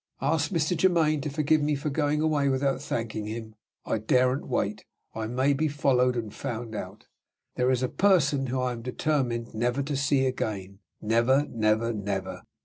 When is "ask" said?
0.19-0.49